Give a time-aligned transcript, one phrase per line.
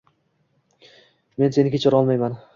[1.43, 2.37] Men seni kechirolmayman